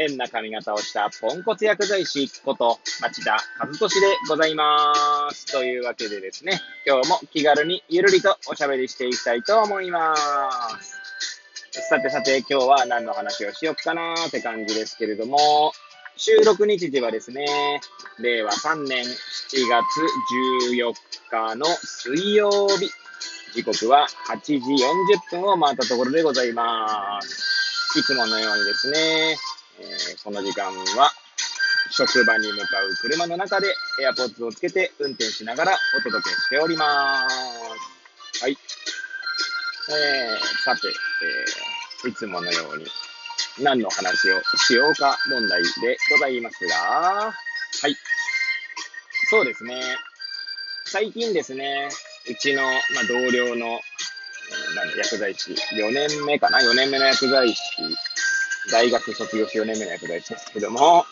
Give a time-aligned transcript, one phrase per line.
[0.00, 4.94] 変な髪型をしたポンコツ薬剤師こと町田和俊でございま
[5.30, 5.44] す。
[5.52, 10.16] というわけでですね、今日も気軽にゆるりとおしゃべりしていきたいと思いま
[10.80, 11.86] す。
[11.86, 15.72] さてさて今日は何の話をしよっかなーって感じですけれども、
[16.16, 17.44] 収録日時はですね、
[18.20, 19.06] 令和3年7
[19.68, 19.84] 月
[20.72, 20.94] 14
[21.30, 22.90] 日の水曜日、
[23.52, 27.98] 時刻は8時40分を回ったところでございます。
[27.98, 29.36] いつものようにですね、
[29.80, 31.10] えーこの時間は
[31.90, 33.66] 職場に向かう車の中で
[34.00, 38.42] AirPods をつけて運転しながらお届けしております。
[38.42, 38.52] はい。
[38.52, 42.86] えー、さて、えーいつものように
[43.62, 45.68] 何の話をしようか問題で
[46.10, 47.32] ございますが、は
[47.88, 47.94] い。
[49.28, 49.80] そうですね。
[50.86, 51.88] 最近ですね、
[52.30, 57.60] うちの、まあ、同僚の、えーなん薬剤師、4年目かな ?4 年目の薬剤師、
[58.70, 61.04] 大学卒業して4年目の薬剤師ですけども、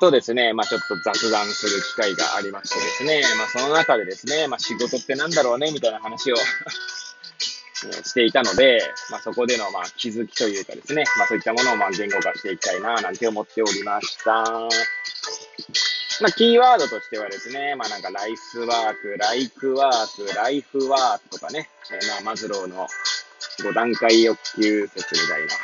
[0.00, 6.36] とですね、まあちょっと雑談する機会がありましてですね、まあその中でですね、まあ仕事ってなんだろうね、みたいな話を
[8.04, 8.80] していたので、
[9.10, 14.32] まあそこでのまあ気づきというかですね、まあそういったものをまあ言語化していきたいな、なんて思っておりました。
[16.20, 22.88] まあキーワードとしてはですね、まあなんかライスワーク、ライクワーク、ライフワークとかね、えーまあマズローの
[23.60, 25.54] 5段階欲求説みたいな、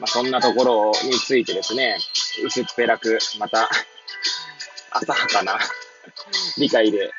[0.00, 1.98] まあそんなところについてですね、
[2.44, 3.68] 薄っぺらく、また、
[4.92, 5.58] 浅はかな
[6.58, 7.10] 理解で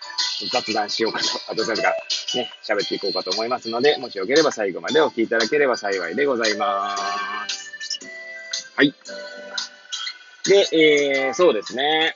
[0.52, 1.94] 雑談しようかと、あとなんか
[2.36, 6.96] ね、喋っていこうかと思いますので、もしよければ最後までお聞きいただければ幸いでございま
[7.48, 7.72] す。
[8.76, 8.94] はい。
[10.46, 12.16] で、えー、そうですね。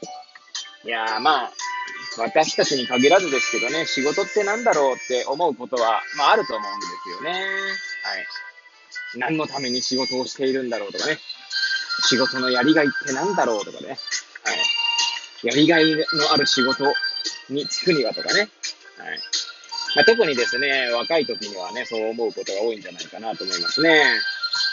[0.85, 1.51] いやーまあ、
[2.17, 7.31] 私たちに限らずですけどね、仕事ってなんだろうって思うことは、まああると思うんですよね。
[7.31, 8.48] はい。
[9.15, 11.17] 何のために仕事をしているんだろうとかね。
[12.07, 13.87] 仕事のやりがいってなんだろうとかね。
[13.87, 13.97] はい。
[15.47, 16.03] やりがいの
[16.33, 16.83] ある仕事
[17.49, 18.41] に就くにはとかね。
[18.41, 18.49] はい。
[19.95, 24.03] まあ、特にですね、若い時にはね、そう思うことが多いんじゃないかなと思いますね。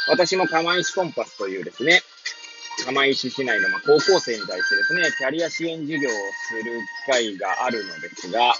[0.09, 2.03] 私も釜石コンパスというですね、
[2.85, 6.13] 釜石市内のま高校生に対してですね、キャリア支援事業を
[6.49, 8.55] する機会があるのですが、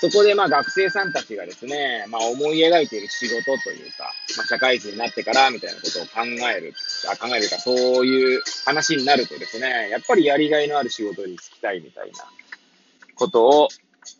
[0.00, 6.74] そこでまあ学生さんたちがですね、まあ思い描いている仕事というか、まあ社会人になってからみたいなことを考える、
[7.10, 12.24] あ考えるかそういう話になるとですね、やっぱりやりがいのある仕事に就きたいみたいな
[13.14, 13.68] ことを、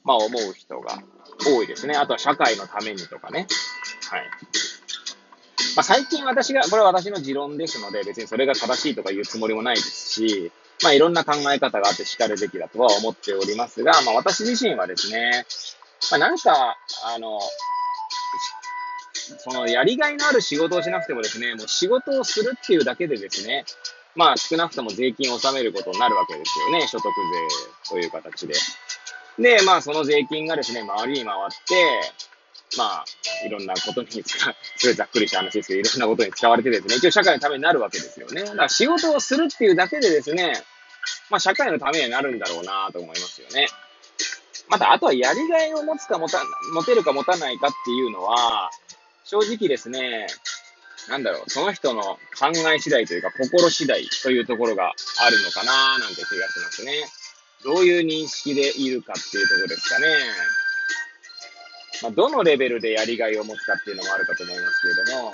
[0.04, 1.02] まあ思う人が
[1.46, 1.94] 多いですね。
[1.94, 3.46] あとは社会のためにとかね。
[4.10, 4.20] はい。
[5.76, 15.46] まあ最近私が、これは私の持論ですので、別にそれが正しいとか言うつもりもないですし、まあいろんな考え方があって叱るべきだとは思っておりますが、まあ私自身はですね、
[16.10, 17.40] まあなんか、あの、
[19.38, 23.64] そのやりがいのある仕事をしなくてもですね、もう仕事をするっていうだけでですね、
[24.14, 27.12] まあ少なくとも税金を納めることになるわけですよね、所得
[27.88, 28.54] 税という形で。
[29.38, 32.25] で、まあその税金がですね、周りに回って、
[32.76, 33.04] まあ、
[33.46, 38.42] いろんなことに使う、すごいざっくりした話ですけど、いろんなことに使われてですね、一応社会のためになるわけですよね。
[38.42, 40.52] だから仕事をするっていうだけでですね、
[41.30, 43.68] まあ社会のためになるんだろうなと思いますよね。
[44.68, 46.42] また、あとはやりがいを持つか持た、
[46.74, 48.70] 持てるか持たないかっていうのは、
[49.24, 50.26] 正直ですね、
[51.08, 52.02] なんだろう、その人の
[52.38, 56.92] 考え次第というか、心次第というところがあるのかななんて気がしますね。
[57.62, 60.08] どういう認識でいるかっていうところですかね。
[62.02, 65.32] まあ、どのレベルでやりがいを持つかっていうのもあるかと思いますけれども、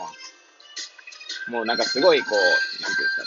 [1.49, 3.27] もうなんかすごいこう、なんていうんですか、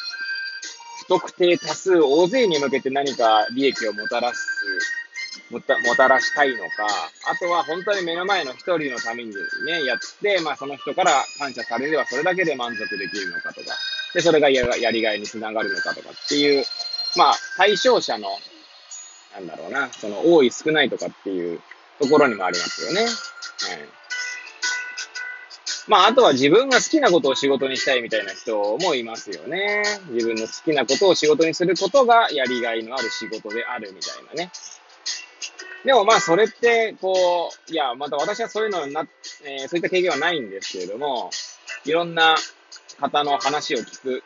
[1.00, 4.48] 不特定多数、大勢に向けて何か利益をもたらす、
[5.52, 6.88] もたもたらしたいのか、
[7.30, 9.32] あとは本当に目の前の一人のために
[9.66, 13.68] ね、やって、まあその人から感謝されればそれだけで満足できるのかとか、
[14.14, 16.64] で、それがややりがいにつながるのかとかっていう、
[17.18, 18.30] まあ対象者の、
[19.34, 21.60] なんだろうな、その多い少ないとかっていう
[22.00, 23.02] ところにもありますよね。
[23.02, 23.10] はい。
[25.88, 29.84] まあ、あとは自分が好きなことを仕事にしたいみたいな人もいますよね。
[30.10, 34.52] 自分の好きなことを仕事にすることがやりがいのある仕事であるみたいなね。
[35.84, 39.08] でもまあ、それって、こう、いや、また私はそういうのな、
[39.44, 41.30] えーそういった経験はないんですけれども、
[41.86, 42.36] いろんな
[43.00, 44.24] 方の話を聞く、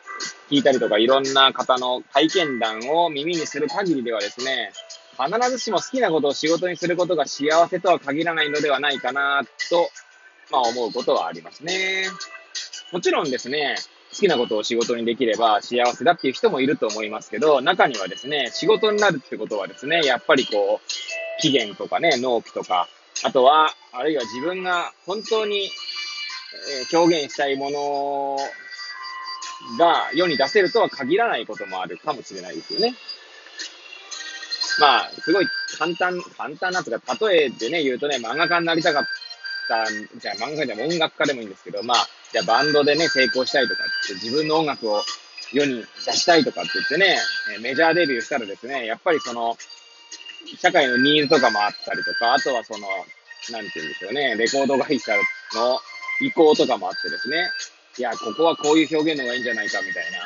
[0.50, 4.72] 聞いたりとか、いろんな方の体験談を耳にする限りではですね、
[5.28, 9.90] 必ずしも好きなことを仕事にすることが幸せとは限らないのではないかな、と、
[10.50, 12.04] まあ思うことはありますね。
[12.92, 13.76] もちろんですね、
[14.12, 22.88] 好きなことを仕事にできれば幸せだっていう人もいると思いますけど、中にはですね、仕事になるってことはですね、やっぱりこう、期限とかね、納期とか、
[23.22, 25.70] あとは、あるいは自分が本当に、
[26.92, 28.36] え表現したいもの
[29.78, 32.94] が世に出せるとは限らないこともあるかもしれないですよね。
[34.80, 35.46] まあ、すごい
[35.78, 39.04] 簡単、簡単なとか、例えでね、言うとね、漫画家になりたかっ
[39.68, 39.86] た、
[40.18, 45.02] じゃあ漫画家でも音楽家でもいいんですけど、まあ、じゃあバンドでね、成功したいとかって、自分の音楽を
[45.52, 47.18] 世に出したいとかって言ってね、
[47.60, 49.56] メジャーデビューしたらですね、やっぱりその、
[50.58, 52.86] 社会のニーズとかもあったりとか、あとはその、
[53.52, 55.12] なんて言うんでしょうね、レコード会社
[55.54, 55.78] の
[56.20, 57.48] 意向とかもあってですね、
[57.98, 60.18] いや、ここはこういう表現の方がいいんじゃないかみたいな、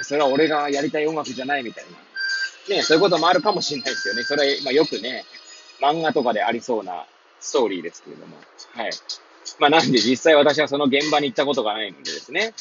[0.00, 1.98] えそれは俺がやりたい音楽じゃないみたいな、
[2.68, 4.22] ね、そういうこともあるかもしれないですよね。
[4.22, 5.24] それ、まあ、よくね、
[5.80, 7.06] 漫画とかでありそうな
[7.40, 8.36] ストーリーですけれども、
[8.72, 8.90] はい。
[9.58, 12.54] まあ、なんで実際私はその現場に行ったことがないのでですね、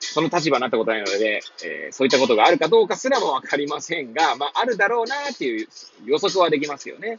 [0.00, 5.68] その立場になったことないので、えー、そういったことがあるかどうかすらもわかりませんが、まあ、あるだろうなっていう
[6.04, 7.18] 予測はできますよね。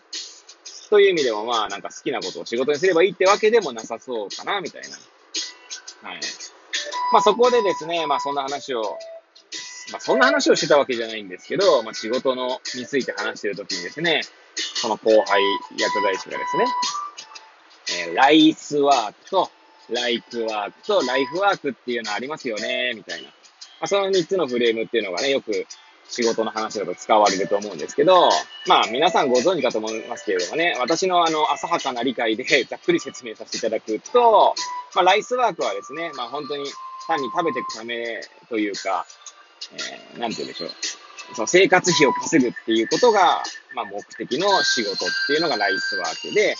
[0.89, 4.81] という意味でも、まあ、なんか好きなことを仕事にすればいいってわけでもなさそうかな、みたい
[6.01, 6.09] な。
[6.09, 6.19] はい。
[7.11, 8.97] まあ、そこでですね、まあ、そんな話を、
[9.91, 14.21] まあ、そんな話をしてたわけじゃないんですけど、まあ、仕事の、について話してるときにですね、
[14.55, 15.41] その後輩
[15.77, 16.65] 薬剤師がですね、
[18.07, 19.51] えー、ライスワークと、
[19.89, 23.29] ライクワークと、ライフワークっていうのありますよね、みたいな。
[23.29, 23.33] ま
[23.81, 25.65] あ、その3つのフレームっていうのがね、よく
[26.09, 28.29] 仕事の話だと使われると思うんですけど、
[28.67, 34.55] まあ皆さんご存知かと思いますけれどもね、私のあの浅はかな理解で ざっくり説明させていただくと、
[34.95, 36.65] まあライスワークはですね、まあ本当に
[37.09, 39.05] 単に食べていくためというか、
[39.73, 40.69] えー、なんて言うんでしょう。
[41.35, 43.43] その生活費を稼ぐっていうことが、
[43.75, 46.55] まあ目的の仕事っていうのがライスワークで、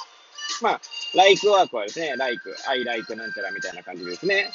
[0.61, 0.81] まあ、
[1.15, 4.49] ライクワークはですね、ライク、アイライクなんちゃらみたいな感じですね。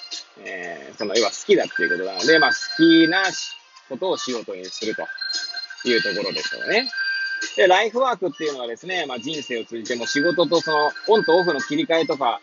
[0.45, 3.23] えー、その、要は好きだっていうことなので、まあ、好きな
[3.89, 5.03] ことを仕事にすると
[5.89, 6.91] いうところでしょうね。
[7.57, 12.41] で、ライフワークっていうのはですね、まあ人生を通じても仕事とそのオンとオフの切り替えとか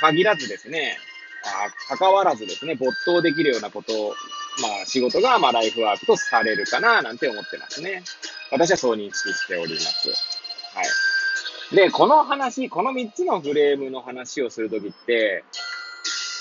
[0.00, 0.96] 限らずですね、
[1.44, 4.14] あ関わらずですね、没頭できるようなことを、
[4.62, 8.02] まあ仕事がまあライフワークとされるかななんて思ってますね。
[8.50, 10.08] 私はそう認識しております。
[10.08, 10.82] は
[11.72, 11.76] い。
[11.76, 15.44] で、この話、この3つのフレームの話をするときって、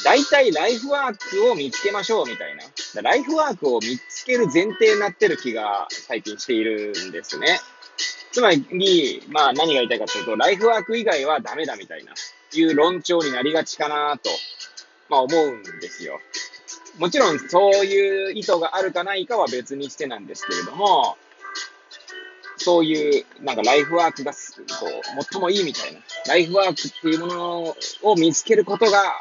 [0.03, 3.01] 大体ライフワークを見つけましょうみたいな。
[3.01, 7.59] ライフワークを見つける前提になってる気が最近しているんですね。
[8.31, 12.13] つまり、まあ何が言いたいかというと、ライフワーク以外はダメだみたいな、
[12.53, 14.29] いう論調になりがちかなと、
[15.09, 16.19] まあ思うんですよ。
[16.97, 21.17] もちろんそういう意図があるかないかは別にしてなんですけれども、
[22.57, 24.37] そういう、なんかライフワークが、こ
[24.87, 29.19] う、最もいいみたいな、ライフワークっていうものを見つけることが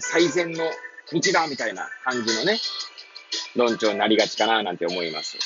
[0.00, 0.64] 最善の
[1.12, 2.58] 道だみたいな感じのね、
[3.56, 5.38] 論調になりがちかななんて思います。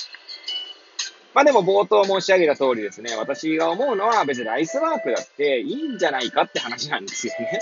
[1.35, 7.61] まあでも冒頭申し上げた通りですね、私が思うのは別にライスワークだっていいんじゃないかって話なんですよね。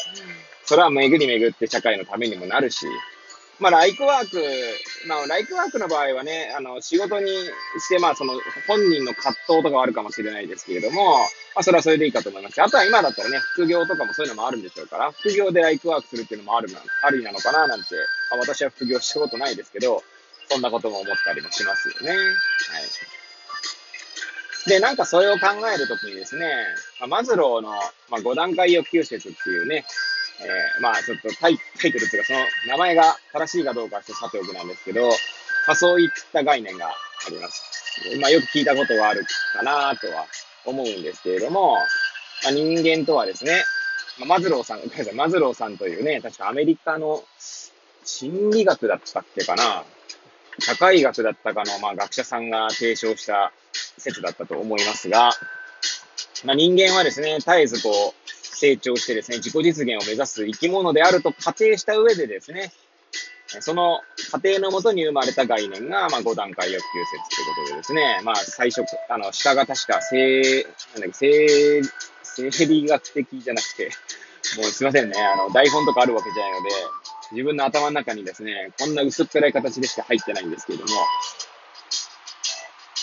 [0.64, 2.86] それは巡り巡って社会のためにもなるし、
[3.58, 4.36] まあ、ライクワーク、
[5.08, 8.34] まあ、ライクワークの場合はね、あの、仕事にして、まあ、その、
[8.66, 17.94] 本人の葛藤とかはあるかもしれないですけれども、まあ、それはそれでいいかと思いますあとは今だったらね、副業とかもそういうのもあるんでしょうから、副業でライクワークするっていうのもあるな、ありなのかな、なんて、
[18.30, 20.02] まあ、私は副業したことないですけど、
[20.48, 22.10] そんなことも思ったりもしますよね。
[22.10, 22.20] はい。
[24.68, 26.46] で、なんかそれを考えるときにですね、
[27.00, 29.86] まあ、マズローの、まあ、5段階欲求説っていうね、
[30.40, 32.38] えー、まあちょっとタイタイトルっていうかその
[32.68, 35.14] 名前が正しいかどうかはさておきなんですけど、ま
[35.68, 36.92] あそういった概念があ
[37.30, 37.62] ります。
[38.20, 39.24] まあよく聞いたことがある
[39.54, 40.26] かなとは
[40.66, 41.76] 思うんですけれども、
[42.44, 43.62] まあ、人間とはですね、
[44.18, 47.22] まあ、マズローさん、ごめんなさい、マズローさんというね、確かアメリカの
[48.04, 49.84] 心理学だったっけかな、
[50.58, 53.52] 社会学だったかの、まあ、学者さんが提唱した
[53.98, 55.30] 説だったと思いますが、
[56.44, 58.25] まあ、人間はですね、絶えずこう、
[58.56, 62.72] 成長してですね、自己実現を目指す生き物であると仮定した上でですね、
[63.60, 70.42] その過程のもとに生まれた概念が、まあ、5段階欲求説ということでですね、まあ、最初、あの、下が確か、生、
[70.94, 71.82] なんだっけ、
[72.22, 73.90] 生、生理学的じゃなくて、
[74.56, 76.74] もうすいませんね、あの、台本とかあるわけじゃないので、
[77.32, 80.90] 自分の頭の中にですね、こんな薄っぺらい形でしか入ってないんですけれども、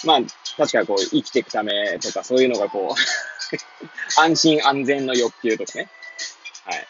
[0.05, 0.19] まあ、
[0.57, 3.32] 確かこう、生きていくためとか、そういうのがこう
[4.17, 5.89] 安心安全の欲求とかね。
[6.65, 6.87] はい。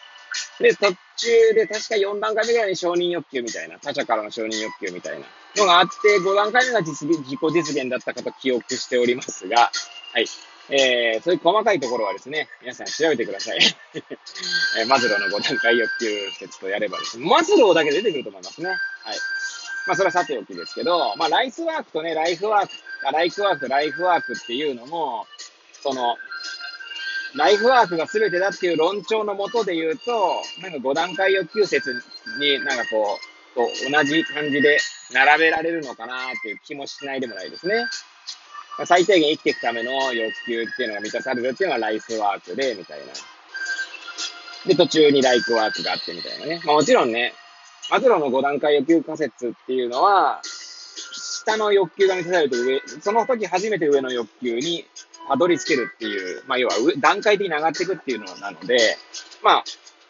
[0.60, 9.70] で、途中で確か4段階目ぐらいに承認欲求みたいな、他者からの承認欲求みたいなのがあって、5段階目が実自己実現だったかと記憶しておりますが、
[10.12, 10.26] はい。
[10.70, 13.58] えー、そういう細かいところはですね、皆さん調べてください。
[14.78, 18.68] えー、マズローの5段階欲求説とやればですね、マズローだけ出てくると思いますね。
[18.68, 18.78] はい。
[19.86, 22.72] まあ、それはさておきですけど、まあ、ライスワークとね、ライフワーク、
[23.06, 25.26] あライフワーク、ライフワークっていうのも、
[25.82, 26.16] その、
[27.36, 31.92] ライフワークが全てだっていう論調のもとで言うと、なんか5段階欲求説
[32.38, 33.60] になんかこう、と
[33.90, 34.78] 同じ感じで
[35.12, 37.84] 並べられるのかなっていう気もしないでもないですね。
[38.84, 43.06] 最低限生きていくための欲求っていうのが満たされるっていうのはライフワークで、みたいな。
[44.66, 46.60] で、途中にライフワークがあってみたいなね。
[46.64, 47.34] まあもちろんね、
[47.90, 50.40] マズローの5段階欲求仮説っていうのは、
[51.44, 54.84] 下の欲求が満たされて上、その時初めて上の欲求に
[55.28, 58.96] たどり着けるっていう、まあ要は段階的に上がっていくっていうのなので、
[59.42, 59.64] まあ、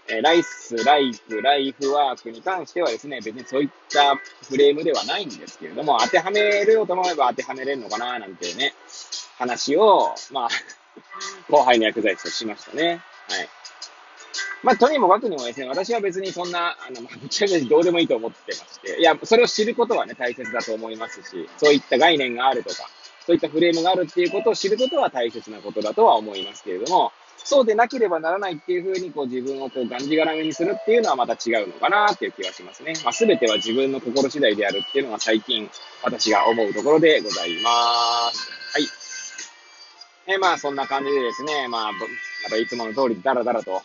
[0.09, 4.17] えライス、ライフ、ライフワークに関してはですね、別にそういった
[4.47, 8.75] フレームではないんですけれども、当てはめるようと思えば当てはめれるのかな、なんてね、
[9.39, 10.49] 話を、まあ、
[11.51, 13.01] 後輩の薬剤師としましたね。
[13.29, 13.49] はい。
[14.63, 22.89] まあ、とにもかくにもですね、私は別にそんな、あの、まあ、ぶっちゃけどうでもいいと思ってまして、いや、それを知ることはね、大切だと思いますし、そういった概念があるとか、
[23.27, 27.13] そういったフレームがあるっていうことを知ることは大切なことだとは思いますけれども、
[27.45, 32.95] そうでなければならないっていうふうに、こう自分をこうがんじがらめにするっていうのはまた違うのかなっていう気がしますね。
[33.05, 35.69] まあ、全ては自分の心次第であるっていうのが最近
[36.03, 37.71] 私が思うところでございま
[38.33, 38.51] す。
[38.73, 38.89] はい。
[40.27, 43.83] えまあそんな感じでですね、まあ、またいつもの通りダラダラと、はい、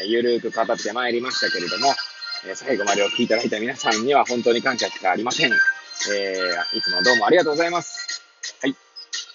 [0.00, 1.94] えゆるーく語ってまいりましたけれども、
[2.44, 5.52] え最後までお聴きいただいた皆さんには本当に感謝しかありません。
[5.52, 7.97] えー、いつもどうもありがとうございます。